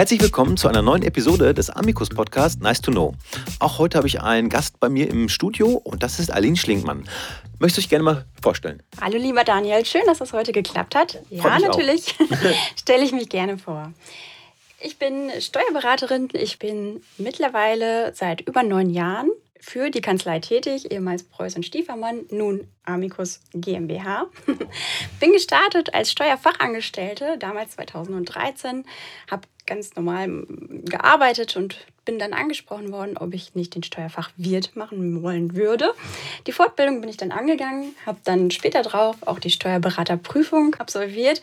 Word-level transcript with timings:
Herzlich 0.00 0.22
willkommen 0.22 0.56
zu 0.56 0.66
einer 0.66 0.80
neuen 0.80 1.02
Episode 1.02 1.52
des 1.52 1.68
Amicus 1.68 2.08
Podcast 2.08 2.62
Nice 2.62 2.80
to 2.80 2.90
Know. 2.90 3.12
Auch 3.58 3.78
heute 3.78 3.98
habe 3.98 4.08
ich 4.08 4.22
einen 4.22 4.48
Gast 4.48 4.80
bei 4.80 4.88
mir 4.88 5.10
im 5.10 5.28
Studio 5.28 5.72
und 5.72 6.02
das 6.02 6.18
ist 6.18 6.30
Aline 6.32 6.56
Schlinkmann. 6.56 7.04
Möchtest 7.58 7.76
du 7.76 7.80
dich 7.82 7.90
gerne 7.90 8.04
mal 8.04 8.24
vorstellen? 8.40 8.82
Hallo 8.98 9.18
lieber 9.18 9.44
Daniel, 9.44 9.84
schön, 9.84 10.00
dass 10.06 10.16
das 10.16 10.32
heute 10.32 10.52
geklappt 10.52 10.94
hat. 10.94 11.18
Ja, 11.28 11.58
natürlich. 11.58 12.14
Stelle 12.80 13.04
ich 13.04 13.12
mich 13.12 13.28
gerne 13.28 13.58
vor. 13.58 13.92
Ich 14.80 14.98
bin 14.98 15.30
Steuerberaterin. 15.38 16.30
Ich 16.32 16.58
bin 16.58 17.02
mittlerweile 17.18 18.14
seit 18.14 18.40
über 18.40 18.62
neun 18.62 18.88
Jahren 18.88 19.28
für 19.60 19.90
die 19.90 20.00
Kanzlei 20.00 20.40
tätig, 20.40 20.90
ehemals 20.90 21.22
Preuß 21.22 21.56
und 21.56 21.64
Stiefermann, 21.64 22.22
nun 22.30 22.66
Amicus 22.84 23.40
GmbH. 23.52 24.26
bin 25.20 25.32
gestartet 25.32 25.94
als 25.94 26.10
Steuerfachangestellte, 26.10 27.36
damals 27.38 27.72
2013, 27.72 28.84
habe 29.30 29.42
ganz 29.66 29.94
normal 29.94 30.46
gearbeitet 30.84 31.56
und 31.56 31.86
bin 32.04 32.18
dann 32.18 32.32
angesprochen 32.32 32.90
worden, 32.90 33.16
ob 33.16 33.34
ich 33.34 33.54
nicht 33.54 33.74
den 33.74 33.82
Steuerfachwirt 33.82 34.74
machen 34.74 35.22
wollen 35.22 35.54
würde. 35.54 35.94
Die 36.46 36.52
Fortbildung 36.52 37.00
bin 37.00 37.10
ich 37.10 37.18
dann 37.18 37.30
angegangen, 37.30 37.94
habe 38.06 38.18
dann 38.24 38.50
später 38.50 38.82
drauf 38.82 39.16
auch 39.26 39.38
die 39.38 39.50
Steuerberaterprüfung 39.50 40.74
absolviert 40.76 41.40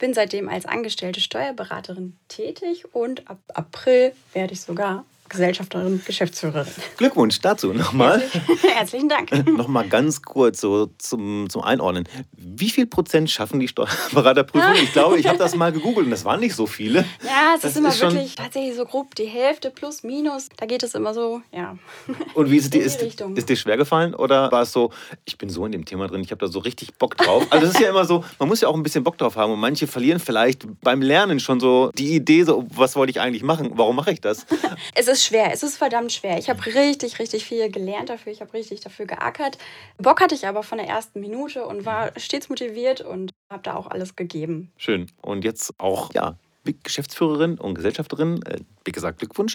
bin 0.00 0.14
seitdem 0.14 0.48
als 0.48 0.66
angestellte 0.66 1.20
Steuerberaterin 1.20 2.16
tätig 2.26 2.92
und 2.92 3.28
ab 3.30 3.38
April 3.54 4.12
werde 4.32 4.54
ich 4.54 4.62
sogar 4.62 5.04
Gesellschafterin, 5.30 6.02
Geschäftsführerin. 6.04 6.72
Glückwunsch 6.96 7.40
dazu 7.40 7.72
nochmal. 7.72 8.22
Herzlichen 8.74 9.08
Dank. 9.08 9.46
nochmal 9.56 9.88
ganz 9.88 10.22
kurz 10.22 10.60
so 10.60 10.90
zum, 10.98 11.48
zum 11.48 11.62
Einordnen. 11.62 12.06
Wie 12.36 12.68
viel 12.68 12.86
Prozent 12.86 13.30
schaffen 13.30 13.60
die 13.60 13.68
Steuerberaterprüfung? 13.68 14.74
Ich 14.82 14.92
glaube, 14.92 15.18
ich 15.18 15.28
habe 15.28 15.38
das 15.38 15.54
mal 15.54 15.72
gegoogelt 15.72 16.06
und 16.06 16.10
das 16.10 16.24
waren 16.24 16.40
nicht 16.40 16.54
so 16.54 16.66
viele. 16.66 17.04
Ja, 17.24 17.54
es 17.54 17.62
das 17.62 17.72
ist 17.72 17.78
immer 17.78 17.90
ist 17.90 18.00
wirklich 18.00 18.34
tatsächlich 18.34 18.76
so 18.76 18.84
grob 18.84 19.14
die 19.14 19.26
Hälfte 19.26 19.70
plus 19.70 20.02
minus. 20.02 20.48
Da 20.56 20.66
geht 20.66 20.82
es 20.82 20.94
immer 20.94 21.14
so, 21.14 21.42
ja. 21.52 21.76
Und 22.34 22.50
wie 22.50 22.56
ist, 22.56 22.74
die, 22.74 22.78
ist, 22.78 23.00
ist 23.00 23.48
dir 23.48 23.56
schwer 23.56 23.76
gefallen 23.76 24.14
oder 24.14 24.50
war 24.50 24.62
es 24.62 24.72
so, 24.72 24.90
ich 25.24 25.38
bin 25.38 25.48
so 25.48 25.64
in 25.64 25.72
dem 25.72 25.84
Thema 25.84 26.08
drin, 26.08 26.22
ich 26.22 26.30
habe 26.30 26.44
da 26.44 26.50
so 26.50 26.58
richtig 26.58 26.94
Bock 26.94 27.16
drauf? 27.16 27.46
Also 27.50 27.66
es 27.66 27.74
ist 27.74 27.80
ja 27.80 27.90
immer 27.90 28.04
so, 28.04 28.24
man 28.38 28.48
muss 28.48 28.60
ja 28.60 28.68
auch 28.68 28.74
ein 28.74 28.82
bisschen 28.82 29.04
Bock 29.04 29.18
drauf 29.18 29.36
haben 29.36 29.52
und 29.52 29.60
manche 29.60 29.86
verlieren 29.86 30.18
vielleicht 30.20 30.66
beim 30.80 31.02
Lernen 31.02 31.40
schon 31.40 31.60
so 31.60 31.90
die 31.96 32.14
Idee, 32.14 32.44
so 32.44 32.66
was 32.74 32.96
wollte 32.96 33.10
ich 33.10 33.20
eigentlich 33.20 33.42
machen? 33.42 33.70
Warum 33.74 33.96
mache 33.96 34.12
ich 34.12 34.20
das? 34.20 34.46
Es 34.94 35.08
ist 35.08 35.19
schwer, 35.24 35.52
es 35.52 35.62
ist 35.62 35.78
verdammt 35.78 36.12
schwer. 36.12 36.38
Ich 36.38 36.50
habe 36.50 36.64
richtig, 36.66 37.18
richtig 37.18 37.44
viel 37.44 37.70
gelernt 37.70 38.08
dafür, 38.08 38.32
ich 38.32 38.40
habe 38.40 38.52
richtig 38.52 38.80
dafür 38.80 39.06
geackert. 39.06 39.58
Bock 39.98 40.20
hatte 40.20 40.34
ich 40.34 40.46
aber 40.46 40.62
von 40.62 40.78
der 40.78 40.88
ersten 40.88 41.20
Minute 41.20 41.66
und 41.66 41.84
war 41.84 42.12
stets 42.18 42.48
motiviert 42.48 43.00
und 43.00 43.32
habe 43.50 43.62
da 43.62 43.74
auch 43.76 43.86
alles 43.86 44.16
gegeben. 44.16 44.72
Schön. 44.76 45.10
Und 45.22 45.44
jetzt 45.44 45.74
auch, 45.78 46.12
ja, 46.14 46.36
Geschäftsführerin 46.82 47.58
und 47.58 47.74
Gesellschafterin. 47.74 48.42
Äh, 48.44 48.58
wie 48.84 48.92
gesagt, 48.92 49.18
Glückwunsch. 49.18 49.54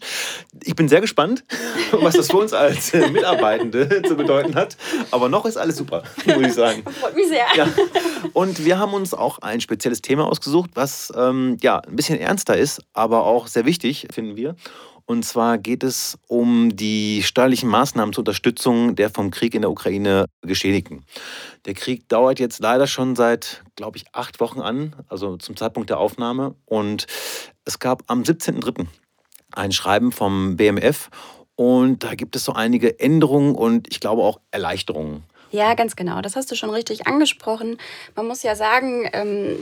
Ich 0.63 0.75
bin 0.75 0.88
sehr 0.88 1.02
gespannt, 1.02 1.44
was 1.91 2.16
das 2.16 2.29
für 2.29 2.38
uns 2.38 2.53
als 2.53 2.94
Mitarbeitende 2.94 4.02
zu 4.03 4.16
bedeuten 4.16 4.55
hat. 4.55 4.77
Aber 5.11 5.29
noch 5.29 5.45
ist 5.45 5.57
alles 5.57 5.77
super, 5.77 6.03
muss 6.25 6.47
ich 6.47 6.53
sagen. 6.53 6.83
Freut 7.00 7.16
mich 7.16 7.27
sehr. 7.27 7.45
Ja. 7.55 7.67
Und 8.33 8.66
wir 8.66 8.79
haben 8.79 8.94
uns 8.94 9.13
auch 9.13 9.39
ein 9.39 9.61
spezielles 9.61 10.02
Thema 10.02 10.27
ausgesucht, 10.27 10.72
was 10.73 11.11
ähm, 11.16 11.57
ja, 11.61 11.79
ein 11.79 11.95
bisschen 11.95 12.19
ernster 12.19 12.57
ist, 12.57 12.81
aber 12.94 13.25
auch 13.25 13.47
sehr 13.47 13.66
wichtig, 13.66 14.07
finden 14.11 14.35
wir. 14.35 14.55
Und 15.07 15.23
zwar 15.23 15.57
geht 15.59 15.83
es 15.83 16.17
um 16.27 16.75
die 16.75 17.21
steuerlichen 17.21 17.69
Maßnahmen 17.69 18.13
zur 18.13 18.21
Unterstützung 18.21 18.95
der 18.95 19.11
vom 19.11 19.29
Krieg 19.29 19.53
in 19.53 19.61
der 19.61 19.69
Ukraine 19.69 20.25
Geschädigten. 20.41 21.05
Der 21.66 21.75
Krieg 21.75 22.09
dauert 22.09 22.39
jetzt 22.39 22.59
leider 22.59 22.88
schon 22.88 23.15
seit, 23.15 23.63
glaube 23.75 23.97
ich, 23.97 24.05
acht 24.13 24.39
Wochen 24.39 24.61
an, 24.61 24.95
also 25.07 25.38
zum 25.38 25.55
Zeitpunkt 25.55 25.91
der 25.91 25.99
Aufnahme. 25.99 26.55
Und 26.65 27.05
es 27.65 27.77
gab 27.77 28.03
am 28.07 28.23
17.03. 28.23 28.88
ein 29.51 29.71
Schreiben 29.71 30.11
vom 30.11 30.57
BMF 30.57 31.09
und 31.55 32.03
da 32.03 32.15
gibt 32.15 32.35
es 32.35 32.44
so 32.44 32.53
einige 32.53 32.99
Änderungen 32.99 33.55
und 33.55 33.88
ich 33.91 33.99
glaube 33.99 34.23
auch 34.23 34.39
Erleichterungen. 34.51 35.23
Ja, 35.51 35.73
ganz 35.75 35.95
genau. 35.95 36.21
Das 36.21 36.35
hast 36.35 36.51
du 36.51 36.55
schon 36.55 36.69
richtig 36.71 37.07
angesprochen. 37.07 37.77
Man 38.15 38.27
muss 38.27 38.44
ja 38.44 38.55
sagen, 38.55 39.07
ähm, 39.13 39.57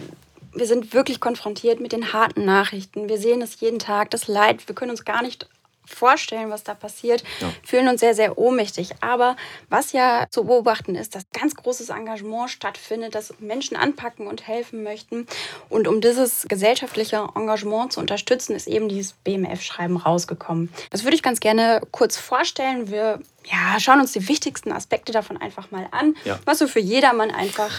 wir 0.55 0.65
sind 0.65 0.93
wirklich 0.93 1.19
konfrontiert 1.19 1.79
mit 1.79 1.91
den 1.91 2.13
harten 2.13 2.45
Nachrichten. 2.45 3.09
Wir 3.09 3.17
sehen 3.17 3.41
es 3.41 3.59
jeden 3.59 3.79
Tag, 3.79 4.11
das 4.11 4.27
Leid. 4.27 4.67
Wir 4.67 4.75
können 4.75 4.91
uns 4.91 5.05
gar 5.05 5.21
nicht 5.21 5.47
vorstellen, 5.85 6.49
was 6.49 6.63
da 6.63 6.73
passiert, 6.73 7.23
ja. 7.39 7.51
fühlen 7.63 7.87
uns 7.87 7.99
sehr, 7.99 8.13
sehr 8.13 8.37
ohnmächtig. 8.37 8.91
Aber 9.01 9.35
was 9.69 9.91
ja 9.91 10.27
zu 10.29 10.45
beobachten 10.45 10.95
ist, 10.95 11.15
dass 11.15 11.23
ganz 11.31 11.55
großes 11.55 11.89
Engagement 11.89 12.49
stattfindet, 12.49 13.15
dass 13.15 13.33
Menschen 13.39 13.75
anpacken 13.75 14.27
und 14.27 14.47
helfen 14.47 14.83
möchten. 14.83 15.27
Und 15.69 15.87
um 15.87 16.01
dieses 16.01 16.45
gesellschaftliche 16.47 17.27
Engagement 17.35 17.93
zu 17.93 17.99
unterstützen, 17.99 18.55
ist 18.55 18.67
eben 18.67 18.89
dieses 18.89 19.13
BMF-Schreiben 19.23 19.97
rausgekommen. 19.97 20.69
Das 20.89 21.03
würde 21.03 21.15
ich 21.15 21.23
ganz 21.23 21.39
gerne 21.39 21.81
kurz 21.91 22.17
vorstellen. 22.17 22.89
Wir 22.89 23.19
ja, 23.45 23.79
schauen 23.79 23.99
uns 23.99 24.13
die 24.13 24.27
wichtigsten 24.27 24.71
Aspekte 24.71 25.11
davon 25.11 25.37
einfach 25.37 25.71
mal 25.71 25.87
an, 25.91 26.15
ja. 26.25 26.39
was 26.45 26.59
so 26.59 26.67
für 26.67 26.79
jedermann 26.79 27.31
einfach 27.31 27.71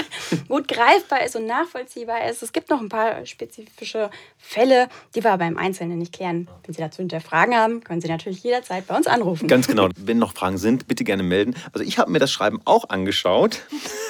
gut 0.48 0.68
greifbar 0.68 1.24
ist 1.24 1.36
und 1.36 1.46
nachvollziehbar 1.46 2.28
ist. 2.28 2.42
Es 2.42 2.52
gibt 2.52 2.70
noch 2.70 2.80
ein 2.80 2.88
paar 2.88 3.24
spezifische 3.26 4.10
Fälle, 4.38 4.88
die 5.14 5.24
wir 5.24 5.32
aber 5.32 5.46
im 5.46 5.58
Einzelnen 5.58 5.98
nicht 5.98 6.12
klären. 6.12 6.48
Wenn 6.64 6.74
Sie 6.74 6.80
dazu 6.80 6.98
Hinterfragen 6.98 7.54
haben, 7.54 7.84
können 7.84 8.00
Sie 8.00 8.08
natürlich 8.08 8.42
jederzeit 8.42 8.86
bei 8.86 8.96
uns 8.96 9.06
anrufen. 9.06 9.48
Ganz 9.48 9.66
genau. 9.66 9.88
Wenn 9.96 10.18
noch 10.18 10.34
Fragen 10.34 10.58
sind, 10.58 10.86
bitte 10.86 11.04
gerne 11.04 11.22
melden. 11.22 11.54
Also 11.72 11.84
ich 11.84 11.98
habe 11.98 12.10
mir 12.10 12.18
das 12.18 12.30
Schreiben 12.30 12.60
auch 12.64 12.88
angeschaut. 12.88 13.62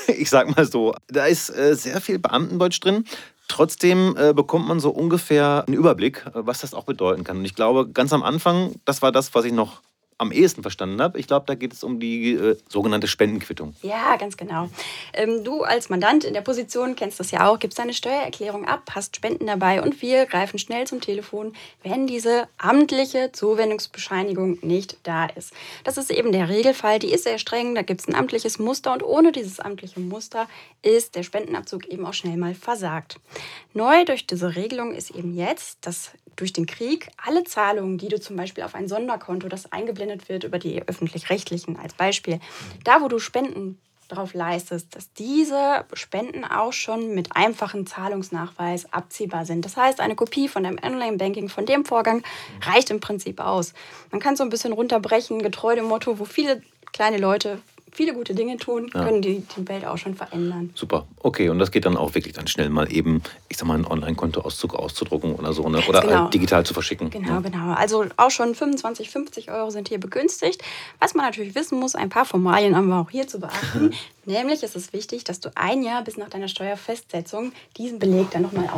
Ich 0.06 0.31
sage 0.31 0.50
mal 0.50 0.65
so, 0.65 0.94
da 1.09 1.26
ist 1.26 1.50
äh, 1.50 1.75
sehr 1.75 2.00
viel 2.00 2.19
Beamtendeutsch 2.19 2.81
drin. 2.81 3.04
Trotzdem 3.49 4.16
äh, 4.16 4.32
bekommt 4.32 4.69
man 4.69 4.78
so 4.78 4.91
ungefähr 4.91 5.65
einen 5.66 5.76
Überblick, 5.76 6.25
äh, 6.26 6.31
was 6.34 6.60
das 6.60 6.75
auch 6.75 6.84
bedeuten 6.84 7.25
kann. 7.25 7.38
Und 7.38 7.44
ich 7.44 7.54
glaube, 7.54 7.88
ganz 7.88 8.12
am 8.12 8.22
Anfang, 8.22 8.75
das 8.84 9.03
war 9.03 9.12
das, 9.12 9.34
was 9.34 9.44
ich 9.44 9.53
noch 9.53 9.82
am 10.20 10.32
ehesten 10.32 10.60
verstanden 10.60 11.00
habe. 11.00 11.19
Ich 11.19 11.26
glaube, 11.26 11.47
da 11.47 11.54
geht 11.54 11.72
es 11.72 11.82
um 11.82 11.98
die 11.98 12.34
äh, 12.34 12.56
sogenannte 12.69 13.08
Spendenquittung. 13.08 13.75
Ja, 13.82 14.16
ganz 14.16 14.36
genau. 14.36 14.69
Ähm, 15.14 15.44
du 15.44 15.62
als 15.62 15.88
Mandant 15.88 16.25
in 16.25 16.34
der 16.34 16.42
Position 16.42 16.94
kennst 16.94 17.19
das 17.19 17.31
ja 17.31 17.48
auch, 17.48 17.58
gibst 17.58 17.78
deine 17.78 17.94
Steuererklärung 17.94 18.66
ab, 18.69 18.91
hast 18.94 19.16
Spenden 19.16 19.47
dabei 19.47 19.82
und 19.82 20.03
wir 20.03 20.26
greifen 20.26 20.58
schnell 20.58 20.86
zum 20.86 21.00
Telefon, 21.00 21.54
wenn 21.82 22.06
diese 22.06 22.48
amtliche 22.58 23.32
Zuwendungsbescheinigung 23.32 24.58
nicht 24.60 24.98
da 25.04 25.25
ist. 25.25 25.54
Das 25.84 25.97
ist 25.97 26.10
eben 26.10 26.32
der 26.32 26.50
Regelfall, 26.50 26.98
die 26.98 27.12
ist 27.12 27.25
sehr 27.25 27.38
streng, 27.38 27.75
da 27.75 27.81
gibt 27.81 28.02
es 28.02 28.08
ein 28.08 28.14
amtliches 28.14 28.58
Muster 28.58 28.92
und 28.92 29.02
ohne 29.02 29.32
dieses 29.32 29.58
amtliche 29.58 30.00
Muster 30.00 30.48
ist 30.82 31.14
der 31.14 31.22
Spendenabzug 31.22 31.87
eben 31.87 32.04
auch 32.04 32.14
schnell 32.14 32.37
mal 32.37 32.54
versagt. 32.54 33.19
Neu 33.72 34.04
durch 34.04 34.26
diese 34.26 34.54
Regelung 34.54 34.92
ist 34.92 35.12
eben 35.12 35.34
jetzt, 35.34 35.78
dass 35.87 36.10
durch 36.41 36.53
den 36.53 36.67
Krieg 36.67 37.09
alle 37.25 37.45
Zahlungen, 37.45 37.99
die 37.99 38.09
du 38.09 38.21
zum 38.21 38.37
Beispiel 38.37 38.65
auf 38.65 38.75
ein 38.75 38.89
Sonderkonto, 38.89 39.49
das 39.49 39.71
eingeblendet 39.73 40.28
wird 40.28 40.45
über 40.45 40.59
die 40.59 40.83
öffentlich-rechtlichen 40.87 41.77
als 41.77 41.95
Beispiel, 41.95 42.41
da 42.84 43.01
wo 43.01 43.09
du 43.09 43.19
Spenden 43.19 43.78
darauf 44.09 44.34
leistest, 44.34 44.97
dass 44.97 45.12
diese 45.12 45.84
Spenden 45.93 46.45
auch 46.45 46.73
schon 46.73 47.15
mit 47.15 47.37
einfachem 47.37 47.87
Zahlungsnachweis 47.87 48.93
abziehbar 48.93 49.47
sind. 49.47 49.65
Das 49.65 49.77
heißt, 49.77 50.00
eine 50.00 50.17
Kopie 50.17 50.49
von 50.49 50.65
deinem 50.65 50.79
Online-Banking, 50.83 51.49
von 51.49 51.67
dem 51.67 51.84
Vorgang, 51.84 52.23
reicht 52.62 52.91
im 52.91 53.00
Prinzip 53.00 53.39
aus. 53.41 53.73
Man 54.11 54.21
kann 54.21 54.34
so 54.34 54.43
ein 54.43 54.50
bisschen 54.50 54.73
runterbrechen, 54.73 55.41
getreu 55.43 55.77
dem 55.77 55.84
Motto, 55.84 56.19
wo 56.19 56.25
viele 56.25 56.62
kleine 56.93 57.19
Leute 57.19 57.61
viele 57.93 58.15
gute 58.15 58.34
Dinge 58.34 58.56
tun, 58.56 58.91
ja. 58.95 59.05
können 59.05 59.23
die, 59.23 59.43
die 59.56 59.69
Welt 59.69 59.84
auch 59.84 59.99
schon 59.99 60.15
verändern. 60.15 60.71
Super. 60.75 61.06
Okay, 61.21 61.49
und 61.49 61.59
das 61.59 61.71
geht 61.71 61.84
dann 61.84 61.97
auch 61.97 62.15
wirklich 62.15 62.34
dann 62.34 62.47
schnell 62.47 62.70
mal 62.70 62.91
eben, 62.93 63.23
ich 63.49 63.56
sag 63.56 63.67
mal, 63.67 63.75
einen 63.75 63.87
Online-Kontoauszug 63.87 64.75
auszudrucken 64.75 65.35
oder 65.35 65.53
so, 65.53 65.69
ne? 65.69 65.82
oder 65.88 66.00
genau. 66.00 66.29
digital 66.29 66.64
zu 66.64 66.75
verschicken. 66.75 67.11
Genau, 67.11 67.35
ja. 67.35 67.41
genau. 67.41 67.75
Also 67.75 68.06
auch 68.17 68.31
schon 68.31 68.55
25, 68.55 69.11
50 69.11 69.50
Euro 69.50 69.70
sind 69.70 69.88
hier 69.88 69.99
begünstigt. 69.99 70.62
Was 70.99 71.14
man 71.14 71.26
natürlich 71.26 71.55
wissen 71.55 71.79
muss, 71.79 71.94
ein 71.94 72.09
paar 72.09 72.25
Formalien 72.25 72.76
haben 72.76 72.88
wir 72.88 73.00
auch 73.00 73.11
hier 73.11 73.26
zu 73.26 73.41
beachten. 73.41 73.93
Nämlich 74.26 74.62
ist 74.62 74.76
es 74.76 74.93
wichtig, 74.93 75.25
dass 75.25 75.40
du 75.40 75.50
ein 75.55 75.82
Jahr 75.82 76.05
bis 76.05 76.17
nach 76.17 76.28
deiner 76.28 76.49
Steuerfestsetzung 76.49 77.52
diesen 77.76 77.99
Beleg 77.99 78.31
dann 78.31 78.43
nochmal 78.43 78.69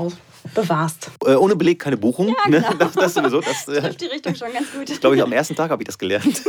bewahrst. 0.54 1.10
Äh, 1.24 1.34
ohne 1.34 1.56
Beleg 1.56 1.78
keine 1.78 1.96
Buchung. 1.96 2.28
Ja, 2.28 2.48
ne? 2.48 2.58
genau. 2.58 2.70
ne? 2.70 2.76
das, 2.78 2.92
das 2.92 3.14
sowieso. 3.14 3.40
Das 3.40 3.68
äh, 3.68 3.80
trifft 3.80 4.00
die 4.00 4.06
Richtung 4.06 4.34
schon 4.34 4.52
ganz 4.52 4.72
gut. 4.72 4.88
Ich 4.88 5.00
glaube, 5.00 5.16
ich 5.16 5.22
am 5.22 5.32
ersten 5.32 5.54
Tag 5.54 5.70
habe 5.70 5.82
ich 5.82 5.86
das 5.86 5.98
gelernt. 5.98 6.42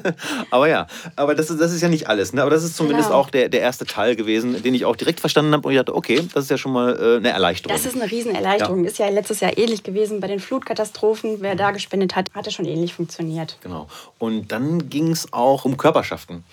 aber 0.50 0.68
ja, 0.68 0.86
aber 1.16 1.34
das 1.34 1.50
ist, 1.50 1.60
das 1.60 1.72
ist 1.72 1.80
ja 1.80 1.88
nicht 1.88 2.08
alles. 2.08 2.32
Ne? 2.32 2.42
Aber 2.42 2.50
das 2.50 2.64
ist 2.64 2.76
zumindest 2.76 3.08
genau. 3.08 3.20
auch 3.20 3.30
der, 3.30 3.48
der 3.48 3.60
erste 3.60 3.86
Teil 3.86 4.16
gewesen, 4.16 4.62
den 4.62 4.74
ich 4.74 4.84
auch 4.84 4.96
direkt 4.96 5.20
verstanden 5.20 5.52
habe 5.52 5.66
und 5.66 5.72
ich 5.72 5.78
dachte, 5.78 5.94
okay, 5.94 6.20
das 6.34 6.44
ist 6.44 6.50
ja 6.50 6.58
schon 6.58 6.72
mal 6.72 6.96
äh, 6.96 7.16
eine 7.16 7.30
Erleichterung. 7.30 7.76
Das 7.76 7.86
ist 7.86 8.00
eine 8.00 8.10
Riesenerleichterung. 8.10 8.84
Ja. 8.84 8.90
Ist 8.90 8.98
ja 8.98 9.08
letztes 9.08 9.40
Jahr 9.40 9.56
ähnlich 9.56 9.82
gewesen 9.82 10.20
bei 10.20 10.26
den 10.26 10.40
Flutkatastrophen. 10.40 11.38
Wer 11.40 11.54
da 11.54 11.70
gespendet 11.70 12.16
hat, 12.16 12.32
hat 12.34 12.46
ja 12.46 12.52
schon 12.52 12.66
ähnlich 12.66 12.94
funktioniert. 12.94 13.58
Genau. 13.62 13.88
Und 14.18 14.52
dann 14.52 14.88
ging 14.88 15.10
es 15.10 15.32
auch 15.32 15.64
um 15.64 15.76
Körperschaften. 15.76 16.44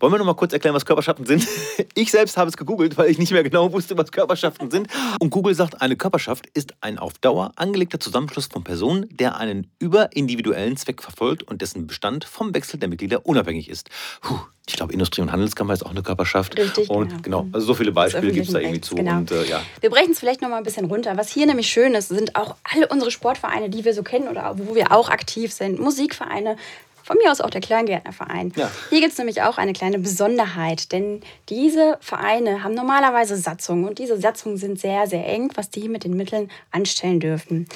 Wollen 0.00 0.12
wir 0.12 0.18
noch 0.18 0.26
mal 0.26 0.34
kurz 0.34 0.52
erklären, 0.52 0.74
was 0.74 0.84
Körperschaften 0.84 1.26
sind? 1.26 1.45
ich 1.94 2.10
selbst 2.10 2.36
habe 2.36 2.48
es 2.48 2.56
gegoogelt, 2.56 2.96
weil 2.96 3.10
ich 3.10 3.18
nicht 3.18 3.32
mehr 3.32 3.42
genau 3.42 3.72
wusste, 3.72 3.96
was 3.96 4.12
Körperschaften 4.12 4.70
sind. 4.70 4.88
Und 5.20 5.30
Google 5.30 5.54
sagt, 5.54 5.80
eine 5.80 5.96
Körperschaft 5.96 6.46
ist 6.54 6.74
ein 6.80 6.98
auf 6.98 7.14
Dauer 7.18 7.52
angelegter 7.56 8.00
Zusammenschluss 8.00 8.46
von 8.46 8.64
Personen, 8.64 9.06
der 9.10 9.36
einen 9.36 9.70
überindividuellen 9.78 10.76
Zweck 10.76 11.02
verfolgt 11.02 11.42
und 11.42 11.62
dessen 11.62 11.86
Bestand 11.86 12.24
vom 12.24 12.54
Wechsel 12.54 12.78
der 12.78 12.88
Mitglieder 12.88 13.26
unabhängig 13.26 13.68
ist. 13.68 13.90
Puh, 14.20 14.38
ich 14.68 14.74
glaube, 14.74 14.92
Industrie- 14.92 15.20
und 15.22 15.30
Handelskammer 15.30 15.74
ist 15.74 15.86
auch 15.86 15.90
eine 15.90 16.02
Körperschaft. 16.02 16.58
Richtig, 16.58 16.90
und 16.90 17.22
genau. 17.22 17.42
genau. 17.42 17.48
Also 17.52 17.68
so 17.68 17.74
viele 17.74 17.92
Beispiele 17.92 18.32
gibt 18.32 18.48
es 18.48 18.52
da 18.52 18.58
irgendwie 18.58 18.80
zu. 18.80 18.96
Genau. 18.96 19.18
Und, 19.18 19.30
äh, 19.30 19.44
ja. 19.44 19.62
Wir 19.80 19.90
brechen 19.90 20.10
es 20.10 20.18
vielleicht 20.18 20.42
noch 20.42 20.48
mal 20.48 20.58
ein 20.58 20.64
bisschen 20.64 20.86
runter. 20.86 21.16
Was 21.16 21.30
hier 21.30 21.46
nämlich 21.46 21.68
schön 21.68 21.94
ist, 21.94 22.08
sind 22.08 22.34
auch 22.34 22.56
alle 22.64 22.88
unsere 22.88 23.12
Sportvereine, 23.12 23.70
die 23.70 23.84
wir 23.84 23.94
so 23.94 24.02
kennen 24.02 24.26
oder 24.26 24.56
wo 24.58 24.74
wir 24.74 24.90
auch 24.90 25.08
aktiv 25.08 25.52
sind. 25.52 25.78
Musikvereine, 25.78 26.56
von 27.06 27.16
mir 27.22 27.30
aus 27.30 27.40
auch 27.40 27.50
der 27.50 27.60
Kleingärtnerverein. 27.60 28.52
Ja. 28.56 28.68
Hier 28.90 29.00
gibt 29.00 29.12
es 29.12 29.18
nämlich 29.18 29.40
auch 29.42 29.58
eine 29.58 29.72
kleine 29.72 30.00
Besonderheit, 30.00 30.90
denn 30.90 31.20
diese 31.48 31.98
Vereine 32.00 32.64
haben 32.64 32.74
normalerweise 32.74 33.36
Satzungen 33.36 33.88
und 33.88 34.00
diese 34.00 34.20
Satzungen 34.20 34.56
sind 34.56 34.80
sehr, 34.80 35.06
sehr 35.06 35.24
eng, 35.24 35.52
was 35.54 35.70
die 35.70 35.88
mit 35.88 36.02
den 36.02 36.16
Mitteln 36.16 36.50
anstellen 36.72 37.20
dürfen. 37.20 37.68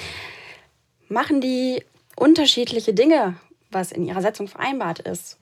Machen 1.07 1.39
die 1.39 1.81
unterschiedliche 2.17 2.93
Dinge, 2.93 3.35
was 3.71 3.93
in 3.93 4.05
ihrer 4.05 4.21
Satzung 4.21 4.49
vereinbart 4.49 4.99
ist, 4.99 5.37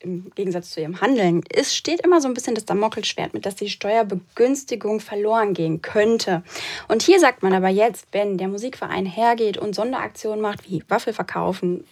im 0.00 0.32
Gegensatz 0.34 0.70
zu 0.70 0.80
ihrem 0.80 1.00
Handeln, 1.00 1.42
es 1.48 1.74
steht 1.74 2.00
immer 2.00 2.20
so 2.20 2.28
ein 2.28 2.34
bisschen 2.34 2.54
das 2.54 2.64
Damokelschwert 2.64 3.34
mit, 3.34 3.46
dass 3.46 3.56
die 3.56 3.68
Steuerbegünstigung 3.68 5.00
verloren 5.00 5.54
gehen 5.54 5.82
könnte. 5.82 6.42
Und 6.88 7.02
hier 7.02 7.18
sagt 7.20 7.42
man 7.42 7.52
aber 7.52 7.68
jetzt, 7.68 8.06
wenn 8.12 8.38
der 8.38 8.48
Musikverein 8.48 9.06
hergeht 9.06 9.58
und 9.58 9.74
Sonderaktionen 9.74 10.40
macht, 10.40 10.68
wie 10.68 10.84
Waffel 10.88 11.12
verkaufen, 11.12 11.84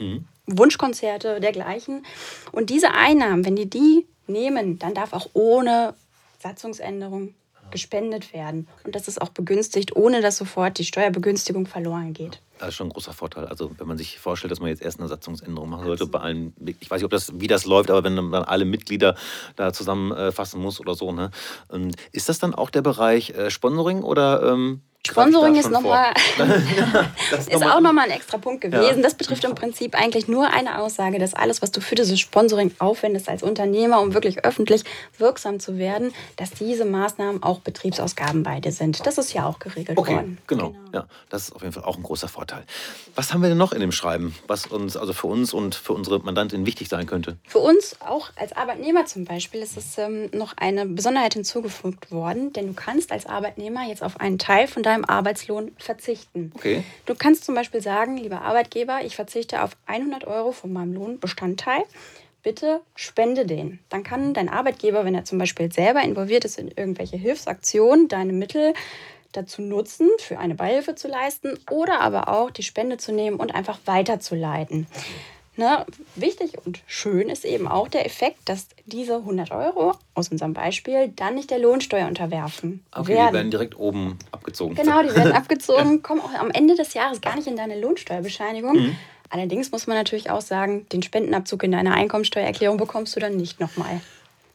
Wunschkonzerte, 0.47 1.41
dergleichen, 1.41 2.05
und 2.53 2.71
diese 2.71 2.93
Einnahmen, 2.93 3.45
wenn 3.45 3.57
die 3.57 3.69
die 3.69 4.07
nehmen, 4.27 4.79
dann 4.79 4.95
darf 4.95 5.13
auch 5.13 5.29
ohne 5.33 5.95
Satzungsänderung 6.41 7.35
gespendet 7.71 8.33
werden. 8.33 8.69
Und 8.85 8.95
das 8.95 9.09
ist 9.09 9.21
auch 9.21 9.31
begünstigt, 9.31 9.97
ohne 9.97 10.21
dass 10.21 10.37
sofort 10.37 10.79
die 10.79 10.85
Steuerbegünstigung 10.85 11.67
verloren 11.67 12.13
geht. 12.13 12.41
Das 12.59 12.69
ist 12.69 12.75
schon 12.77 12.87
ein 12.87 12.91
großer 12.91 13.13
Vorteil. 13.13 13.47
Also 13.47 13.73
wenn 13.77 13.87
man 13.87 13.99
sich 13.99 14.19
vorstellt, 14.19 14.51
dass 14.51 14.61
man 14.61 14.69
jetzt 14.69 14.83
erst 14.83 14.99
eine 14.99 15.09
Satzungsänderung 15.09 15.69
machen 15.69 15.85
sollte 15.85 16.07
bei 16.07 16.21
allen, 16.21 16.55
ich 16.65 16.91
weiß 16.91 17.01
nicht, 17.01 17.05
ob 17.05 17.11
das, 17.11 17.33
wie 17.39 17.49
das 17.49 17.67
läuft, 17.67 17.91
aber 17.91 18.05
wenn 18.05 18.15
man 18.15 18.33
dann 18.33 18.45
alle 18.45 18.65
Mitglieder 18.65 19.17
da 19.57 19.73
zusammenfassen 19.73 20.61
muss 20.63 20.81
oder 20.81 20.95
so, 20.95 21.13
ne? 21.13 21.31
Ähm, 21.73 21.91
Ist 22.13 22.29
das 22.29 22.39
dann 22.39 22.55
auch 22.55 22.71
der 22.71 22.83
Bereich 22.83 23.31
äh, 23.31 23.51
Sponsoring 23.51 24.03
oder 24.03 24.53
ähm, 24.53 24.81
Sponsoring 25.07 25.57
ist 25.57 25.71
nochmal 25.71 26.13
Das 27.31 27.49
ist 27.49 27.63
auch 27.65 27.81
nochmal 27.81 28.07
ein 28.07 28.11
extra 28.11 28.39
Punkt 28.39 28.61
gewesen. 28.61 28.97
Ja. 28.97 29.03
Das 29.03 29.15
betrifft 29.15 29.45
im 29.45 29.55
Prinzip 29.55 29.95
eigentlich 29.95 30.29
nur 30.29 30.51
eine 30.53 30.81
Aussage, 30.81 31.19
dass 31.19 31.35
alles, 31.35 31.63
was 31.63 31.71
du 31.71 31.81
für 31.81 31.95
dieses 31.95 32.19
Sponsoring 32.21 32.73
aufwendest 32.79 33.29
als 33.29 33.43
Unternehmer, 33.43 34.01
um 34.01 34.15
wirklich 34.15 34.45
öffentlich 34.45 34.85
wirksam 35.19 35.61
zu 35.61 35.79
werden, 35.79 36.13
dass 36.37 36.51
diese 36.51 36.85
Maßnahmen 36.85 37.43
auch 37.43 37.61
Betriebsausgaben 37.61 38.43
bei 38.43 38.61
dir 38.61 38.73
sind. 38.73 39.07
Das 39.07 39.19
ist 39.19 39.33
ja 39.33 39.47
auch 39.47 39.59
geregelt 39.59 39.99
Okay, 39.99 40.15
worden. 40.15 40.39
genau. 40.47 40.75
Ja, 40.93 41.07
das 41.29 41.45
ist 41.45 41.53
auf 41.55 41.63
jeden 41.63 41.73
Fall 41.73 41.85
auch 41.85 41.97
ein 41.97 42.03
großer 42.03 42.29
Vorteil. 42.29 42.65
Was 43.15 43.33
haben 43.33 43.43
wir 43.43 43.49
denn 43.49 43.59
noch 43.59 43.73
in 43.73 43.81
dem 43.81 43.93
Schreiben, 43.93 44.35
was 44.47 44.67
uns, 44.67 44.97
also 44.97 45.13
für 45.13 45.27
uns 45.27 45.53
und 45.53 45.75
für 45.75 45.93
unsere 45.93 46.19
Mandantin 46.21 46.67
wichtig 46.67 46.89
sein 46.89 47.07
könnte? 47.07 47.37
Für 47.47 47.59
uns, 47.59 47.97
auch 48.01 48.31
als 48.37 48.53
Arbeitnehmer 48.55 49.07
zum 49.07 49.25
Beispiel, 49.25 49.61
ist 49.61 49.77
es 49.77 49.99
ähm, 49.99 50.31
noch 50.33 50.55
eine 50.57 50.87
Besonderheit 50.87 51.35
hinzugefügt 51.35 52.11
worden, 52.11 52.53
denn 52.53 52.69
du 52.69 52.73
kannst 52.75 53.13
als 53.13 53.27
Arbeitnehmer 53.27 53.87
jetzt 53.87 54.03
auf 54.03 54.21
einen 54.21 54.39
Teil 54.39 54.69
von 54.69 54.83
deinem 54.83 54.96
Arbeitslohn 55.05 55.73
verzichten. 55.79 56.53
Okay. 56.55 56.83
Du 57.05 57.15
kannst 57.15 57.45
zum 57.45 57.55
Beispiel 57.55 57.81
sagen, 57.81 58.17
lieber 58.17 58.43
Arbeitgeber, 58.43 59.01
ich 59.05 59.17
verzichte 59.17 59.63
auf 59.63 59.77
100 59.87 60.27
Euro 60.27 60.53
von 60.53 60.73
meinem 60.73 60.95
Lohnbestandteil. 60.95 61.83
Bitte 62.43 62.81
spende 62.95 63.45
den. 63.45 63.81
Dann 63.89 64.05
kann 64.05 64.33
dein 64.33 64.49
Arbeitgeber, 64.49 65.05
wenn 65.05 65.15
er 65.15 65.25
zum 65.25 65.39
Beispiel 65.39 65.73
selber 65.73 66.03
involviert 66.03 66.45
ist 66.45 66.59
in 66.59 66.69
irgendwelche 66.69 67.17
Hilfsaktionen, 67.17 68.09
deine 68.09 68.33
Mittel 68.33 68.73
dazu 69.33 69.63
nutzen, 69.63 70.09
für 70.19 70.39
eine 70.39 70.55
Beihilfe 70.55 70.95
zu 70.95 71.09
leisten 71.09 71.59
oder 71.71 72.01
aber 72.01 72.29
auch 72.29 72.51
die 72.51 72.63
Spende 72.63 72.97
zu 72.97 73.13
nehmen 73.13 73.39
und 73.39 73.55
einfach 73.55 73.79
weiterzuleiten. 73.85 74.87
Ne, 75.59 75.87
wichtig 76.17 76.53
und 76.67 76.81
schön 76.87 77.31
ist 77.31 77.47
eben 77.47 77.67
auch 77.67 77.89
der 77.89 78.05
Effekt, 78.05 78.41
dass 78.45 78.69
diese 78.85 79.17
100 79.17 79.53
Euro 79.53 79.95
aus 80.15 80.29
unserem 80.29 80.53
Beispiel 80.53 81.09
dann 81.17 81.35
nicht 81.35 81.51
der 81.51 81.59
Lohnsteuer 81.59 82.07
unterwerfen 82.07 82.85
Okay, 82.93 83.13
die 83.29 83.33
werden 83.33 83.51
direkt 83.51 83.79
oben 83.79 84.19
abgezogen. 84.33 84.75
Genau, 84.75 85.03
die 85.03 85.15
werden 85.15 85.33
abgezogen, 85.35 86.03
kommen 86.03 86.21
auch 86.21 86.35
am 86.35 86.51
Ende 86.51 86.75
des 86.75 86.93
Jahres 86.93 87.23
gar 87.23 87.37
nicht 87.37 87.47
in 87.47 87.57
deine 87.57 87.81
Lohnsteuerbescheinigung. 87.81 88.97
Allerdings 89.31 89.73
muss 89.73 89.87
man 89.87 89.97
natürlich 89.97 90.31
auch 90.31 90.43
sagen, 90.43 90.87
den 90.93 91.03
Spendenabzug 91.03 91.63
in 91.63 91.73
deiner 91.73 91.95
Einkommensteuererklärung 91.95 92.77
bekommst 92.77 93.17
du 93.17 93.21
dann 93.21 93.37
nicht 93.37 93.59
nochmal. 93.59 94.01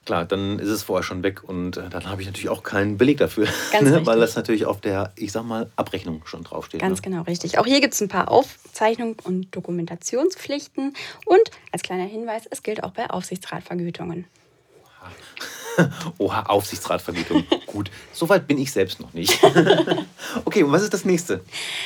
Klar, 0.05 0.25
dann 0.25 0.57
ist 0.57 0.69
es 0.69 0.81
vorher 0.81 1.03
schon 1.03 1.21
weg 1.21 1.43
und 1.43 1.77
äh, 1.77 1.87
dann 1.89 2.09
habe 2.09 2.21
ich 2.21 2.27
natürlich 2.27 2.49
auch 2.49 2.63
keinen 2.63 2.97
Beleg 2.97 3.19
dafür, 3.19 3.47
Ganz 3.71 3.89
ne? 3.89 4.03
weil 4.05 4.19
das 4.19 4.35
natürlich 4.35 4.65
auf 4.65 4.81
der, 4.81 5.11
ich 5.15 5.31
sag 5.31 5.43
mal, 5.43 5.69
Abrechnung 5.75 6.23
schon 6.25 6.43
draufsteht. 6.43 6.81
Ganz 6.81 7.01
ne? 7.01 7.09
genau 7.09 7.21
richtig. 7.23 7.59
Auch 7.59 7.67
hier 7.67 7.81
gibt 7.81 7.93
es 7.93 8.01
ein 8.01 8.07
paar 8.07 8.31
Aufzeichnungen 8.31 9.15
und 9.23 9.55
Dokumentationspflichten. 9.55 10.95
Und 11.25 11.51
als 11.71 11.83
kleiner 11.83 12.05
Hinweis, 12.05 12.47
es 12.49 12.63
gilt 12.63 12.83
auch 12.83 12.91
bei 12.91 13.11
Aufsichtsratvergütungen. 13.11 14.25
Oha, 16.17 16.43
Aufsichtsratvergütung. 16.47 17.45
Gut, 17.67 17.91
soweit 18.11 18.47
bin 18.47 18.57
ich 18.57 18.71
selbst 18.71 18.99
noch 18.99 19.13
nicht. 19.13 19.39
okay, 20.45 20.63
und 20.63 20.71
was 20.71 20.81
ist 20.81 20.95
das 20.95 21.05
nächste? 21.05 21.41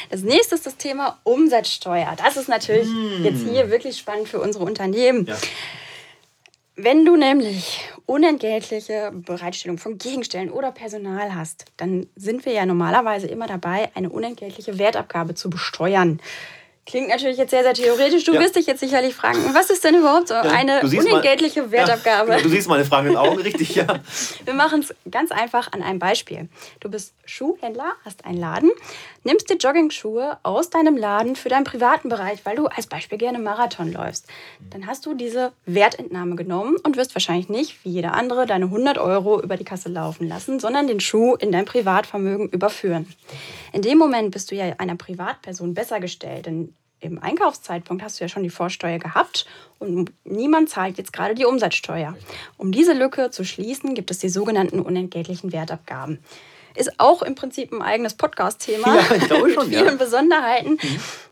Das 0.10 0.22
nächste 0.22 0.56
ist 0.56 0.66
das 0.66 0.78
Thema 0.78 1.20
Umsatzsteuer. 1.24 2.16
Das 2.18 2.38
ist 2.38 2.48
natürlich 2.48 2.88
jetzt 3.24 3.44
hier 3.46 3.70
wirklich 3.70 3.98
spannend 3.98 4.30
für 4.30 4.40
unsere 4.40 4.64
Unternehmen. 4.64 5.26
Ja. 5.26 5.36
Wenn 6.77 7.06
du 7.06 7.16
nämlich 7.16 7.89
unentgeltliche 8.06 9.12
Bereitstellung 9.13 9.77
von 9.77 9.98
Gegenständen 9.98 10.51
oder 10.51 10.74
Personal 10.74 11.33
hast, 11.33 11.63
dann 11.77 12.07
sind 12.18 12.45
wir 12.45 12.51
ja 12.51 12.66
normalerweise 12.66 13.27
immer 13.27 13.48
dabei, 13.48 13.92
eine 13.95 14.10
unentgeltliche 14.10 14.77
Wertabgabe 14.77 15.36
zu 15.36 15.50
besteuern. 15.50 16.19
Klingt 16.88 17.10
natürlich 17.10 17.38
jetzt 17.38 17.50
sehr, 17.50 17.64
sehr 17.64 17.74
theoretisch. 17.74 18.26
Du 18.26 18.34
Ja. 18.34 18.40
wirst 18.40 18.56
dich 18.56 18.68
jetzt 18.68 18.80
sicherlich 18.80 19.16
fragen, 19.16 19.40
was 19.54 19.72
ist 19.72 19.84
denn 19.84 19.96
überhaupt 19.96 20.28
so 20.28 20.36
eine 20.36 20.82
unentgeltliche 20.82 21.72
Wertabgabe? 21.72 22.30
Ja, 22.30 22.38
genau, 22.38 22.48
du 22.48 22.54
siehst 22.56 22.68
meine 22.70 22.86
fragenden 22.86 23.18
Augen, 23.18 23.40
richtig, 23.40 23.74
ja. 23.74 23.88
Wir 24.46 24.54
machen 24.54 24.82
es 24.82 24.94
ganz 25.10 25.32
einfach 25.32 25.72
an 25.74 25.82
einem 25.82 25.98
Beispiel. 25.98 26.48
Du 26.82 26.90
bist 26.90 27.16
Schuhhändler, 27.26 27.94
hast 28.06 28.24
einen 28.26 28.38
Laden, 28.38 28.70
nimmst 29.24 29.50
dir 29.50 29.56
Jogging-Schuhe 29.56 30.38
aus 30.44 30.70
deinem 30.70 30.96
Laden 30.96 31.36
für 31.36 31.50
deinen 31.50 31.64
privaten 31.64 32.08
Bereich, 32.10 32.46
weil 32.46 32.56
du 32.56 32.68
als 32.68 32.86
Beispiel 32.86 33.18
gerne 33.18 33.40
Marathon 33.40 33.92
läufst. 33.92 34.28
Dann 34.70 34.86
hast 34.86 35.08
du 35.08 35.16
diese 35.16 35.54
Wertentnahme 35.66 36.36
genommen 36.36 36.76
und 36.84 36.98
wirst 36.98 37.16
wahrscheinlich 37.16 37.50
nicht, 37.50 37.84
wie 37.84 37.90
jeder 37.90 38.14
andere, 38.14 38.46
deine 38.46 38.66
100 38.66 39.00
Euro 39.00 39.42
über 39.42 39.58
die 39.58 39.66
Kasse 39.66 39.90
laufen 39.90 40.28
lassen, 40.28 40.60
sondern 40.60 40.86
den 40.86 41.00
Schuh 41.00 41.34
in 41.34 41.52
dein 41.52 41.66
Privatvermögen 41.66 42.48
überführen. 42.50 43.12
In 43.74 43.82
dem 43.82 43.98
Moment 43.98 44.30
bist 44.32 44.51
du 44.51 44.56
ja 44.56 44.75
einer 44.77 44.96
Privatperson 44.96 45.74
besser 45.74 46.00
gestellt, 46.00 46.46
denn 46.46 46.75
im 47.06 47.22
Einkaufszeitpunkt 47.22 48.04
hast 48.04 48.20
du 48.20 48.24
ja 48.24 48.30
schon 48.30 48.44
die 48.44 48.50
Vorsteuer 48.50 49.00
gehabt 49.00 49.46
und 49.80 50.12
niemand 50.24 50.70
zahlt 50.70 50.98
jetzt 50.98 51.14
gerade 51.14 51.36
die 51.36 51.46
Umsatzsteuer. 51.46 52.16
Um 52.58 52.72
diese 52.72 52.94
Lücke 52.94 53.32
zu 53.32 53.44
schließen, 53.44 53.94
gibt 53.94 54.12
es 54.12 54.20
die 54.20 54.30
sogenannten 54.30 54.80
unentgeltlichen 54.80 55.52
Wertabgaben. 55.52 56.20
Ist 56.76 57.00
auch 57.00 57.22
im 57.22 57.36
Prinzip 57.36 57.72
ein 57.72 57.82
eigenes 57.82 58.16
Podcast-Thema 58.16 58.96
Ja, 58.96 59.16
ich 59.16 59.26
glaube 59.26 59.50
schon, 59.50 59.70
mit 59.70 59.74
ja. 59.78 59.84
vielen 59.84 59.98
Besonderheiten. 59.98 60.78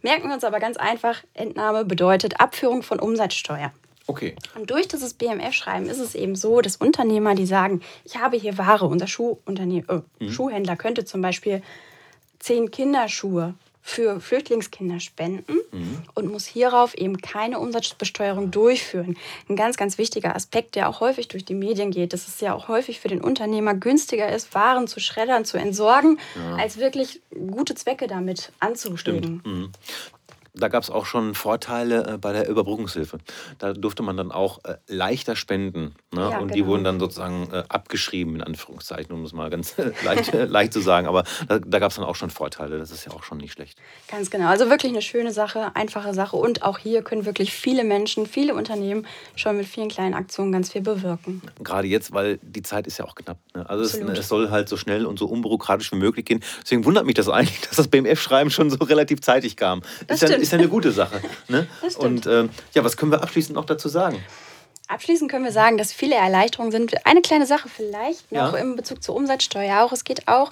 Merken 0.01 0.29
wir 0.29 0.35
uns 0.35 0.45
aber 0.45 0.59
ganz 0.59 0.77
einfach, 0.77 1.21
Entnahme 1.33 1.83
bedeutet 1.83 2.39
Abführung 2.39 2.81
von 2.81 2.99
Umsatzsteuer. 2.99 3.73
Okay. 4.07 4.35
Und 4.55 4.69
durch 4.69 4.87
dieses 4.87 5.13
BMF-Schreiben 5.13 5.87
ist 5.87 5.99
es 5.99 6.15
eben 6.15 6.35
so, 6.35 6.61
dass 6.61 6.75
Unternehmer, 6.75 7.35
die 7.35 7.45
sagen, 7.45 7.81
ich 8.03 8.17
habe 8.17 8.37
hier 8.37 8.57
Ware, 8.57 8.85
unser 8.85 9.07
Schuhunternehmen, 9.07 10.03
äh, 10.19 10.29
Schuhhändler 10.29 10.75
könnte 10.75 11.05
zum 11.05 11.21
Beispiel 11.21 11.61
zehn 12.39 12.69
Kinderschuhe 12.71 13.53
für 13.85 14.21
Flüchtlingskinder 14.21 15.01
spenden 15.01 15.57
und 16.15 16.31
muss 16.31 16.45
hierauf 16.45 16.93
eben 16.95 17.17
keine 17.17 17.59
Umsatzbesteuerung 17.59 18.49
durchführen. 18.49 19.17
Ein 19.49 19.57
ganz, 19.57 19.75
ganz 19.75 19.97
wichtiger 19.97 20.35
Aspekt, 20.35 20.75
der 20.75 20.87
auch 20.87 21.01
häufig 21.01 21.27
durch 21.27 21.43
die 21.43 21.53
Medien 21.53 21.91
geht, 21.91 22.13
dass 22.13 22.27
es 22.29 22.39
ja 22.39 22.53
auch 22.53 22.69
häufig 22.69 23.01
für 23.01 23.09
den 23.09 23.21
Unternehmer 23.21 23.73
günstiger 23.73 24.33
ist, 24.33 24.55
Waren 24.55 24.87
zu 24.87 25.01
schreddern, 25.01 25.43
zu 25.43 25.57
entsorgen, 25.57 26.17
als 26.57 26.77
wirklich 26.77 27.21
gute 27.51 27.75
Zwecke 27.75 28.07
damit 28.07 28.53
anzulegen. 28.59 29.41
Mhm. 29.45 29.71
Da 30.55 30.67
gab 30.67 30.83
es 30.83 30.89
auch 30.89 31.05
schon 31.05 31.33
Vorteile 31.33 32.13
äh, 32.13 32.17
bei 32.17 32.31
der 32.31 32.47
Überbrückungshilfe. 32.47 33.17
Da 33.57 33.73
durfte 33.73 34.03
man 34.03 34.17
dann 34.17 34.31
auch 34.31 34.63
äh, 34.65 34.75
leichter 34.87 35.35
spenden. 35.35 35.95
Ne? 36.11 36.29
Ja, 36.31 36.37
und 36.39 36.53
die 36.53 36.59
genau. 36.59 36.67
wurden 36.67 36.83
dann 36.83 36.99
sozusagen 36.99 37.49
äh, 37.51 37.63
abgeschrieben, 37.69 38.35
in 38.35 38.43
Anführungszeichen, 38.43 39.13
um 39.13 39.23
es 39.25 39.33
mal 39.33 39.49
ganz 39.49 39.75
leicht, 40.03 40.33
äh, 40.33 40.45
leicht 40.45 40.73
zu 40.73 40.79
sagen. 40.79 41.07
Aber 41.07 41.23
da, 41.47 41.59
da 41.59 41.79
gab 41.79 41.89
es 41.89 41.97
dann 41.97 42.05
auch 42.05 42.15
schon 42.15 42.29
Vorteile. 42.29 42.77
Das 42.77 42.91
ist 42.91 43.05
ja 43.05 43.13
auch 43.13 43.23
schon 43.23 43.39
nicht 43.39 43.53
schlecht. 43.53 43.79
Ganz 44.07 44.29
genau. 44.29 44.47
Also 44.47 44.69
wirklich 44.69 44.91
eine 44.91 45.01
schöne 45.01 45.31
Sache, 45.31 45.75
einfache 45.75 46.13
Sache. 46.13 46.35
Und 46.35 46.61
auch 46.61 46.77
hier 46.77 47.01
können 47.01 47.25
wirklich 47.25 47.51
viele 47.51 47.83
Menschen, 47.83 48.27
viele 48.27 48.53
Unternehmen 48.53 49.07
schon 49.35 49.57
mit 49.57 49.65
vielen 49.65 49.89
kleinen 49.89 50.13
Aktionen 50.13 50.51
ganz 50.51 50.71
viel 50.71 50.81
bewirken. 50.81 51.41
Gerade 51.63 51.87
jetzt, 51.87 52.13
weil 52.13 52.37
die 52.43 52.61
Zeit 52.61 52.85
ist 52.85 52.99
ja 52.99 53.05
auch 53.05 53.15
knapp. 53.15 53.37
Ne? 53.55 53.67
Also 53.67 53.83
es, 53.83 53.95
Absolut. 53.95 54.17
es 54.17 54.27
soll 54.27 54.51
halt 54.51 54.69
so 54.69 54.77
schnell 54.77 55.05
und 55.05 55.17
so 55.17 55.25
unbürokratisch 55.25 55.91
wie 55.91 55.97
möglich 55.97 56.25
gehen. 56.25 56.43
Deswegen 56.61 56.85
wundert 56.85 57.05
mich 57.05 57.15
das 57.15 57.27
eigentlich, 57.27 57.59
dass 57.67 57.77
das 57.77 57.87
BMF-Schreiben 57.87 58.51
schon 58.51 58.69
so 58.69 58.77
relativ 58.83 59.21
zeitig 59.21 59.57
kam. 59.57 59.81
Das 60.07 60.21
ist, 60.21 60.29
ja. 60.29 60.42
Ist 60.43 60.51
ja 60.51 60.59
eine 60.59 60.69
gute 60.69 60.91
Sache. 60.91 61.21
Ne? 61.47 61.67
Und 61.97 62.27
ähm, 62.27 62.49
ja, 62.73 62.83
was 62.83 62.95
können 62.97 63.11
wir 63.11 63.21
abschließend 63.21 63.55
noch 63.55 63.65
dazu 63.65 63.89
sagen? 63.89 64.23
Abschließend 64.87 65.31
können 65.31 65.45
wir 65.45 65.51
sagen, 65.51 65.77
dass 65.77 65.91
viele 65.93 66.15
Erleichterungen 66.15 66.71
sind. 66.71 66.93
Eine 67.05 67.21
kleine 67.21 67.45
Sache 67.45 67.69
vielleicht 67.69 68.31
noch 68.31 68.53
ja. 68.53 68.59
im 68.59 68.75
Bezug 68.75 69.01
zur 69.01 69.15
Umsatzsteuer 69.15 69.83
auch. 69.83 69.91
Es 69.91 70.03
geht 70.03 70.27
auch 70.27 70.51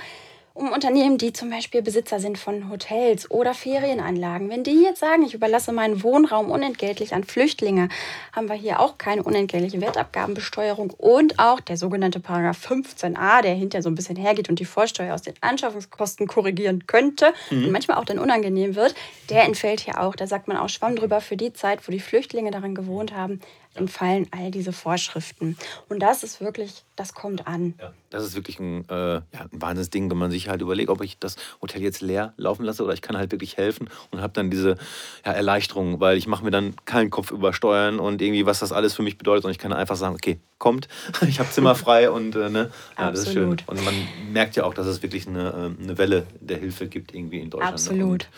um 0.53 0.71
Unternehmen, 0.71 1.17
die 1.17 1.31
zum 1.31 1.49
Beispiel 1.49 1.81
Besitzer 1.81 2.19
sind 2.19 2.37
von 2.37 2.69
Hotels 2.69 3.31
oder 3.31 3.53
Ferienanlagen. 3.53 4.49
Wenn 4.49 4.63
die 4.63 4.83
jetzt 4.83 4.99
sagen, 4.99 5.23
ich 5.23 5.33
überlasse 5.33 5.71
meinen 5.71 6.03
Wohnraum 6.03 6.51
unentgeltlich 6.51 7.13
an 7.13 7.23
Flüchtlinge, 7.23 7.89
haben 8.33 8.49
wir 8.49 8.55
hier 8.55 8.79
auch 8.79 8.97
keine 8.97 9.23
unentgeltliche 9.23 9.79
Wertabgabenbesteuerung 9.79 10.91
und 10.91 11.39
auch 11.39 11.61
der 11.61 11.77
sogenannte 11.77 12.19
Paragraph 12.19 12.65
15a, 12.65 13.41
der 13.41 13.53
hinterher 13.53 13.83
so 13.83 13.89
ein 13.89 13.95
bisschen 13.95 14.17
hergeht 14.17 14.49
und 14.49 14.59
die 14.59 14.65
Vorsteuer 14.65 15.13
aus 15.13 15.21
den 15.21 15.35
Anschaffungskosten 15.39 16.27
korrigieren 16.27 16.85
könnte 16.85 17.33
mhm. 17.49 17.65
und 17.65 17.71
manchmal 17.71 17.97
auch 17.97 18.05
dann 18.05 18.19
unangenehm 18.19 18.75
wird, 18.75 18.93
der 19.29 19.43
entfällt 19.43 19.79
hier 19.79 20.01
auch. 20.01 20.15
Da 20.15 20.27
sagt 20.27 20.47
man 20.47 20.57
auch 20.57 20.69
Schwamm 20.69 20.95
drüber 20.95 21.21
für 21.21 21.37
die 21.37 21.53
Zeit, 21.53 21.87
wo 21.87 21.91
die 21.91 21.99
Flüchtlinge 21.99 22.51
darin 22.51 22.75
gewohnt 22.75 23.15
haben, 23.15 23.39
entfallen 23.75 24.27
all 24.31 24.51
diese 24.51 24.73
Vorschriften. 24.73 25.57
Und 25.89 25.99
das 25.99 26.23
ist 26.23 26.41
wirklich, 26.41 26.83
das 26.95 27.13
kommt 27.13 27.47
an. 27.47 27.75
Ja, 27.79 27.93
das 28.09 28.25
ist 28.25 28.35
wirklich 28.35 28.59
ein, 28.59 28.87
äh, 28.89 29.15
ja, 29.15 29.21
ein 29.33 29.61
Wahnsinnsding, 29.61 30.09
wenn 30.11 30.17
man 30.17 30.31
sich 30.31 30.49
halt 30.49 30.61
überlegt, 30.61 30.89
ob 30.89 31.01
ich 31.01 31.17
das 31.19 31.35
Hotel 31.61 31.81
jetzt 31.81 32.01
leer 32.01 32.33
laufen 32.37 32.63
lasse 32.65 32.83
oder 32.83 32.93
ich 32.93 33.01
kann 33.01 33.17
halt 33.17 33.31
wirklich 33.31 33.57
helfen 33.57 33.89
und 34.11 34.21
habe 34.21 34.33
dann 34.33 34.51
diese 34.51 34.77
ja, 35.25 35.31
Erleichterung, 35.31 35.99
weil 35.99 36.17
ich 36.17 36.27
mache 36.27 36.43
mir 36.43 36.51
dann 36.51 36.75
keinen 36.85 37.09
Kopf 37.09 37.31
über 37.31 37.53
Steuern 37.53 37.99
und 37.99 38.21
irgendwie, 38.21 38.45
was 38.45 38.59
das 38.59 38.71
alles 38.71 38.93
für 38.93 39.03
mich 39.03 39.17
bedeutet. 39.17 39.45
Und 39.45 39.51
ich 39.51 39.59
kann 39.59 39.73
einfach 39.73 39.95
sagen, 39.95 40.15
okay, 40.15 40.39
kommt, 40.61 40.87
ich 41.27 41.39
habe 41.39 41.49
Zimmer 41.49 41.75
frei 41.75 42.09
und 42.09 42.35
äh, 42.37 42.49
ne, 42.49 42.71
ja, 42.97 43.11
das 43.11 43.21
ist 43.21 43.33
schön. 43.33 43.57
Und 43.65 43.83
man 43.83 43.93
merkt 44.31 44.55
ja 44.55 44.63
auch, 44.63 44.73
dass 44.73 44.87
es 44.87 45.03
wirklich 45.03 45.27
eine, 45.27 45.75
äh, 45.79 45.83
eine 45.83 45.97
Welle 45.97 46.25
der 46.39 46.57
Hilfe 46.57 46.87
gibt 46.87 47.13
irgendwie 47.13 47.39
in 47.39 47.49
Deutschland. 47.49 47.73
Absolut. 47.73 48.01
Und, 48.11 48.29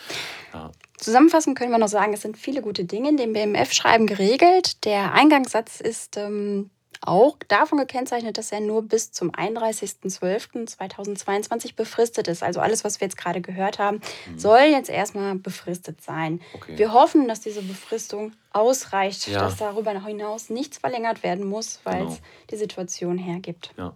ja. 0.53 0.71
Zusammenfassend 0.97 1.57
können 1.57 1.71
wir 1.71 1.77
noch 1.77 1.87
sagen, 1.89 2.13
es 2.13 2.21
sind 2.21 2.37
viele 2.37 2.61
gute 2.61 2.85
Dinge 2.85 3.09
in 3.09 3.17
dem 3.17 3.33
BMF-Schreiben 3.33 4.07
geregelt. 4.07 4.85
Der 4.85 5.13
Eingangssatz 5.13 5.81
ist 5.81 6.17
ähm, 6.17 6.69
auch 7.07 7.37
davon 7.47 7.77
gekennzeichnet, 7.77 8.37
dass 8.37 8.51
er 8.51 8.59
nur 8.59 8.81
bis 8.83 9.11
zum 9.11 9.31
31.12.2022 9.31 11.75
befristet 11.75 12.27
ist. 12.27 12.43
Also 12.43 12.59
alles, 12.59 12.83
was 12.83 12.99
wir 12.99 13.05
jetzt 13.05 13.17
gerade 13.17 13.41
gehört 13.41 13.79
haben, 13.79 14.01
mhm. 14.29 14.39
soll 14.39 14.61
jetzt 14.61 14.89
erstmal 14.89 15.35
befristet 15.35 16.01
sein. 16.01 16.41
Okay. 16.53 16.77
Wir 16.77 16.93
hoffen, 16.93 17.27
dass 17.27 17.41
diese 17.41 17.61
Befristung 17.61 18.33
ausreicht, 18.51 19.27
ja. 19.27 19.39
dass 19.39 19.57
darüber 19.57 19.91
hinaus 20.05 20.49
nichts 20.49 20.77
verlängert 20.77 21.23
werden 21.23 21.45
muss, 21.45 21.79
weil 21.83 21.99
genau. 21.99 22.11
es 22.11 22.21
die 22.51 22.57
Situation 22.57 23.17
hergibt. 23.17 23.73
Ja. 23.77 23.93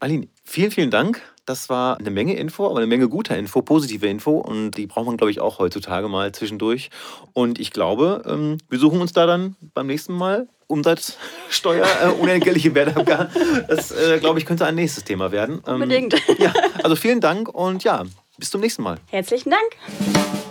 Aline, 0.00 0.28
vielen, 0.44 0.70
vielen 0.70 0.90
Dank. 0.90 1.22
Das 1.46 1.68
war 1.68 1.98
eine 1.98 2.10
Menge 2.10 2.34
Info, 2.34 2.66
aber 2.66 2.78
eine 2.78 2.88
Menge 2.88 3.08
guter 3.08 3.38
Info, 3.38 3.62
positive 3.62 4.06
Info. 4.08 4.32
Und 4.32 4.72
die 4.72 4.86
braucht 4.86 5.06
man, 5.06 5.16
glaube 5.16 5.30
ich, 5.30 5.40
auch 5.40 5.60
heutzutage 5.60 6.08
mal 6.08 6.32
zwischendurch. 6.32 6.90
Und 7.32 7.60
ich 7.60 7.70
glaube, 7.70 8.22
ähm, 8.26 8.58
wir 8.68 8.80
suchen 8.80 9.00
uns 9.00 9.12
da 9.12 9.26
dann 9.26 9.54
beim 9.72 9.86
nächsten 9.86 10.12
Mal 10.12 10.48
Umsatzsteuer, 10.68 11.86
äh, 12.02 12.08
unentgeltliche 12.08 12.74
Wertabgabe. 12.74 13.30
Das, 13.68 13.92
äh, 13.92 14.18
glaube 14.18 14.38
ich, 14.38 14.46
könnte 14.46 14.66
ein 14.66 14.74
nächstes 14.74 15.04
Thema 15.04 15.32
werden. 15.32 15.62
Ähm, 15.66 15.74
Unbedingt. 15.74 16.14
Ja, 16.38 16.52
also 16.82 16.96
vielen 16.96 17.20
Dank 17.20 17.48
und 17.48 17.84
ja, 17.84 18.04
bis 18.38 18.50
zum 18.50 18.60
nächsten 18.60 18.82
Mal. 18.82 18.98
Herzlichen 19.10 19.50
Dank. 19.50 20.44